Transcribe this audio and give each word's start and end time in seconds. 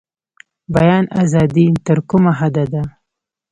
بیان 0.73 1.05
ازادي 1.23 1.65
تر 1.85 1.97
کومه 2.09 2.31
حده 2.39 2.65
ده؟ 2.71 2.83